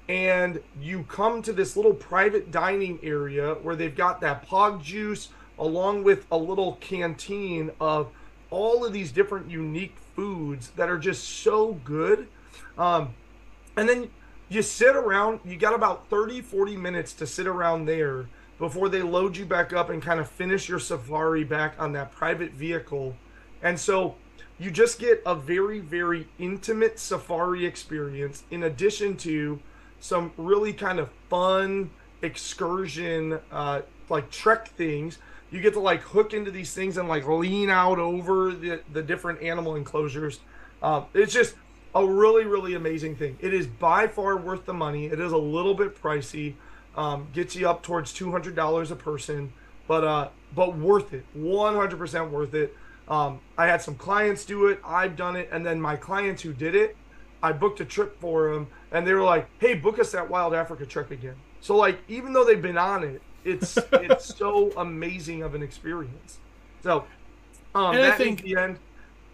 and 0.10 0.62
you 0.81 1.03
come 1.03 1.41
to 1.41 1.53
this 1.53 1.75
little 1.75 1.93
private 1.93 2.51
dining 2.51 3.00
area 3.03 3.55
where 3.55 3.75
they've 3.75 3.95
got 3.95 4.22
that 4.22 4.48
pog 4.48 4.81
juice 4.81 5.29
along 5.57 6.03
with 6.03 6.25
a 6.31 6.38
little 6.38 6.74
canteen 6.81 7.72
of 7.79 8.10
all 8.50 8.86
of 8.86 8.93
these 8.93 9.12
different 9.12 9.50
unique 9.50 9.95
foods 10.15 10.69
that 10.72 10.89
are 10.89 10.98
just 10.98 11.24
so 11.24 11.74
good. 11.83 12.27
Um, 12.77 13.13
and 13.77 13.88
then 13.88 14.10
you 14.50 14.62
sit 14.62 14.95
around, 14.95 15.39
you 15.45 15.55
got 15.55 15.74
about 15.74 16.10
30, 16.10 16.41
40 16.41 16.77
minutes 16.77 17.13
to 17.13 17.27
sit 17.27 17.48
around 17.48 17.86
there 17.86 18.27
before 18.60 18.89
they 18.89 19.01
load 19.01 19.36
you 19.36 19.45
back 19.45 19.74
up 19.74 19.89
and 19.89 20.01
kind 20.01 20.19
of 20.19 20.29
finish 20.29 20.69
your 20.69 20.79
safari 20.79 21.43
back 21.43 21.75
on 21.79 21.93
that 21.93 22.12
private 22.12 22.51
vehicle. 22.51 23.15
And 23.62 23.79
so 23.79 24.15
you 24.60 24.69
just 24.69 25.00
get 25.00 25.22
a 25.25 25.33
very, 25.33 25.79
very 25.79 26.27
intimate 26.38 27.00
safari 27.00 27.65
experience 27.65 28.43
in 28.51 28.63
addition 28.63 29.17
to 29.17 29.60
some 30.03 30.33
really 30.36 30.74
kind 30.74 31.00
of 31.00 31.10
fun 31.29 31.89
excursion, 32.22 33.39
uh, 33.53 33.81
like 34.10 34.29
trek 34.29 34.67
things. 34.67 35.17
You 35.50 35.62
get 35.62 35.74
to 35.74 35.79
like 35.79 36.01
hook 36.01 36.33
into 36.33 36.51
these 36.51 36.74
things 36.74 36.98
and 36.98 37.07
like 37.07 37.25
lean 37.25 37.69
out 37.69 38.00
over 38.00 38.51
the, 38.51 38.81
the 38.91 39.01
different 39.01 39.41
animal 39.41 39.77
enclosures. 39.77 40.41
Um, 40.81 41.05
it's 41.13 41.31
just 41.31 41.55
a 41.95 42.05
really, 42.05 42.43
really 42.43 42.74
amazing 42.74 43.15
thing. 43.15 43.38
It 43.39 43.53
is 43.53 43.65
by 43.65 44.07
far 44.07 44.36
worth 44.36 44.65
the 44.65 44.74
money. 44.74 45.05
It 45.05 45.22
is 45.22 45.31
a 45.31 45.38
little 45.38 45.74
bit 45.74 45.95
pricey, 46.01 46.55
um, 46.98 47.29
gets 47.31 47.55
you 47.55 47.69
up 47.69 47.81
towards 47.81 48.12
two 48.12 48.29
hundred 48.29 48.57
dollars 48.57 48.91
a 48.91 48.98
person, 48.98 49.53
but 49.88 50.03
uh, 50.03 50.27
but 50.53 50.75
worth 50.75 51.13
it. 51.13 51.24
One 51.33 51.75
hundred 51.75 51.98
percent 51.98 52.29
worth 52.29 52.53
it. 52.53 52.75
Um, 53.07 53.39
I 53.57 53.67
had 53.67 53.81
some 53.81 53.95
clients 53.95 54.43
do 54.43 54.67
it. 54.67 54.81
I've 54.83 55.15
done 55.15 55.38
it, 55.38 55.48
and 55.50 55.65
then 55.65 55.79
my 55.79 55.95
clients 55.95 56.41
who 56.41 56.51
did 56.51 56.75
it, 56.75 56.98
I 57.41 57.53
booked 57.53 57.79
a 57.79 57.86
trip 57.86 58.19
for 58.19 58.53
them, 58.53 58.67
and 58.94 59.06
they 59.06 59.14
were 59.14 59.24
like, 59.24 59.48
"Hey, 59.60 59.74
book 59.74 60.00
us 60.00 60.12
that 60.14 60.30
Wild 60.30 60.54
Africa 60.54 60.86
trek 60.86 61.12
again." 61.12 61.36
So 61.60 61.76
like, 61.76 62.00
even 62.08 62.32
though 62.32 62.46
they've 62.46 62.62
been 62.62 62.78
on 62.78 63.04
it, 63.04 63.22
it's 63.44 63.78
it's 63.94 64.34
so 64.36 64.72
amazing 64.78 65.44
of 65.44 65.56
an 65.56 65.62
experience. 65.64 66.38
So, 66.82 67.06
um, 67.76 67.96
And 67.96 68.04
I 68.06 68.12
think- 68.12 68.42
the 68.42 68.56
end. 68.56 68.80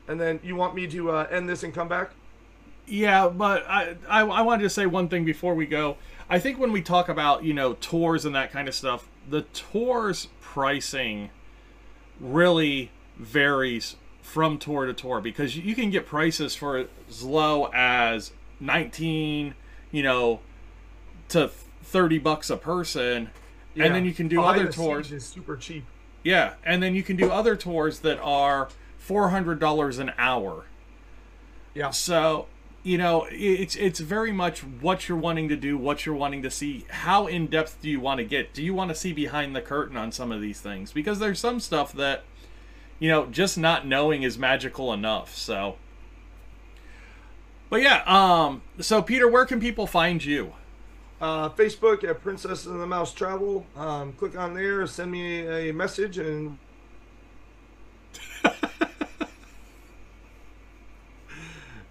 And 0.07 0.19
then 0.19 0.39
you 0.41 0.55
want 0.55 0.73
me 0.73 0.87
to 0.87 1.11
uh, 1.11 1.27
end 1.29 1.47
this 1.47 1.61
and 1.61 1.71
come 1.71 1.87
back? 1.87 2.09
Yeah, 2.87 3.29
but 3.29 3.63
I, 3.69 3.95
I 4.09 4.21
I 4.21 4.41
wanted 4.41 4.63
to 4.63 4.69
say 4.71 4.87
one 4.87 5.07
thing 5.07 5.23
before 5.23 5.53
we 5.53 5.67
go. 5.67 5.97
I 6.27 6.39
think 6.39 6.57
when 6.57 6.71
we 6.71 6.81
talk 6.81 7.09
about 7.09 7.43
you 7.43 7.53
know 7.53 7.73
tours 7.75 8.25
and 8.25 8.33
that 8.33 8.51
kind 8.51 8.67
of 8.67 8.73
stuff, 8.73 9.07
the 9.29 9.43
tours 9.53 10.29
pricing 10.41 11.29
really 12.19 12.89
varies 13.17 13.97
from 14.21 14.57
tour 14.57 14.85
to 14.87 14.93
tour 14.93 15.21
because 15.21 15.55
you 15.57 15.75
can 15.75 15.89
get 15.91 16.05
prices 16.05 16.55
for 16.55 16.87
as 17.07 17.23
low 17.23 17.69
as 17.73 18.31
19, 18.59 19.55
you 19.91 20.03
know, 20.03 20.39
to 21.29 21.49
30 21.83 22.19
bucks 22.19 22.49
a 22.49 22.57
person, 22.57 23.29
and 23.75 23.95
then 23.95 24.05
you 24.05 24.13
can 24.13 24.27
do 24.27 24.39
oh, 24.39 24.43
Behind 24.43 24.61
other 24.61 24.71
tours. 24.71 25.11
is 25.11 25.25
super 25.25 25.55
cheap. 25.55 25.85
Yeah, 26.23 26.53
and 26.63 26.83
then 26.83 26.95
you 26.95 27.03
can 27.03 27.15
do 27.15 27.31
other 27.31 27.55
tours 27.55 27.99
that 27.99 28.19
are 28.19 28.69
four 28.97 29.29
hundred 29.29 29.59
dollars 29.59 29.99
an 29.99 30.11
hour. 30.17 30.65
Yeah. 31.73 31.91
So 31.91 32.47
you 32.83 32.97
know, 32.97 33.27
it's 33.31 33.75
it's 33.75 33.99
very 33.99 34.31
much 34.31 34.59
what 34.59 35.07
you're 35.07 35.17
wanting 35.17 35.49
to 35.49 35.55
do, 35.55 35.77
what 35.77 36.05
you're 36.05 36.15
wanting 36.15 36.41
to 36.43 36.51
see. 36.51 36.85
How 36.89 37.27
in 37.27 37.47
depth 37.47 37.81
do 37.81 37.89
you 37.89 37.99
want 37.99 38.19
to 38.19 38.25
get? 38.25 38.53
Do 38.53 38.63
you 38.63 38.73
want 38.73 38.89
to 38.89 38.95
see 38.95 39.13
behind 39.13 39.55
the 39.55 39.61
curtain 39.61 39.97
on 39.97 40.11
some 40.11 40.31
of 40.31 40.41
these 40.41 40.59
things? 40.59 40.91
Because 40.91 41.19
there's 41.19 41.39
some 41.39 41.59
stuff 41.59 41.93
that 41.93 42.23
you 42.99 43.09
know 43.09 43.25
just 43.27 43.57
not 43.57 43.87
knowing 43.87 44.23
is 44.23 44.37
magical 44.37 44.91
enough. 44.93 45.35
So. 45.35 45.75
But 47.69 47.81
yeah, 47.81 48.03
um, 48.05 48.61
so 48.79 49.01
Peter, 49.01 49.27
where 49.27 49.45
can 49.45 49.59
people 49.59 49.85
find 49.85 50.23
you? 50.23 50.53
Uh, 51.21 51.49
Facebook 51.49 52.03
at 52.03 52.21
Princess 52.21 52.65
and 52.65 52.79
the 52.79 52.87
Mouse 52.87 53.13
Travel. 53.13 53.65
Um, 53.75 54.13
click 54.13 54.37
on 54.37 54.53
there, 54.53 54.87
send 54.87 55.11
me 55.11 55.69
a 55.69 55.73
message, 55.73 56.17
and 56.17 56.57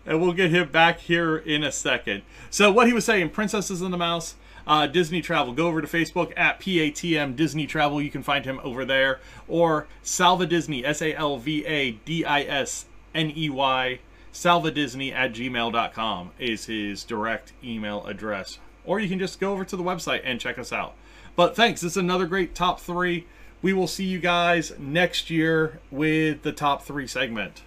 and 0.07 0.21
we'll 0.21 0.33
get 0.33 0.51
him 0.51 0.71
back 0.71 0.99
here 1.01 1.37
in 1.37 1.63
a 1.63 1.71
second. 1.71 2.23
So 2.51 2.73
what 2.73 2.87
he 2.87 2.93
was 2.95 3.05
saying, 3.05 3.31
Princesses 3.31 3.83
and 3.83 3.93
the 3.93 3.99
Mouse, 3.99 4.35
uh, 4.67 4.87
Disney 4.87 5.21
Travel. 5.21 5.53
Go 5.53 5.67
over 5.67 5.81
to 5.83 5.87
Facebook 5.87 6.33
at 6.37 6.61
PATM 6.61 7.37
Disney 7.37 7.67
Travel. 7.67 8.01
You 8.01 8.11
can 8.11 8.23
find 8.23 8.45
him 8.45 8.61
over 8.63 8.85
there. 8.85 9.21
Or 9.47 9.87
Salva 10.03 10.47
Disney, 10.47 10.85
S 10.85 11.03
A 11.03 11.15
L 11.15 11.39
V 11.39 11.65
A 11.67 11.93
D 11.93 12.25
I 12.25 12.43
S 12.43 12.87
N 13.15 13.33
E 13.35 13.51
Y, 13.51 13.99
salvadisney 14.33 15.13
at 15.13 15.33
gmail.com 15.33 16.31
is 16.39 16.67
his 16.67 17.05
direct 17.05 17.53
email 17.63 18.07
address. 18.07 18.59
Or 18.85 19.01
you 19.01 19.09
can 19.09 19.19
just 19.19 19.41
go 19.41 19.53
over 19.53 19.65
to 19.65 19.77
the 19.77 19.83
website 19.83 20.23
and 20.25 20.41
check 20.41 20.59
us 20.59 20.73
out. 20.73 20.95
But 21.37 21.55
thanks. 21.55 21.81
This 21.81 21.93
is 21.93 21.97
another 21.97 22.27
great 22.27 22.55
top 22.55 22.81
three. 22.81 23.27
We 23.61 23.73
will 23.73 23.87
see 23.87 24.05
you 24.05 24.19
guys 24.19 24.73
next 24.79 25.31
year 25.31 25.81
with 25.91 26.43
the 26.43 26.53
top 26.53 26.83
three 26.83 27.07
segment. 27.07 27.63